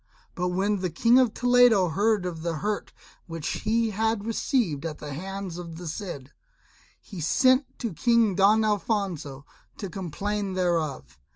But 0.33 0.47
when 0.47 0.79
the 0.79 0.89
King 0.89 1.19
of 1.19 1.31
Toledo 1.31 1.89
heard 1.89 2.25
of 2.25 2.41
the 2.41 2.55
hurt 2.55 2.91
which 3.27 3.49
he 3.59 3.91
had 3.91 4.25
received 4.25 4.83
at 4.83 4.97
the 4.97 5.13
hands 5.13 5.59
of 5.59 5.77
the 5.77 5.85
Cid, 5.87 6.31
he 6.99 7.21
sent 7.21 7.77
to 7.77 7.93
King 7.93 8.33
Don 8.33 8.65
Alfonso 8.65 9.45
to 9.77 9.91
complain 9.91 10.53
thereof. 10.53 11.19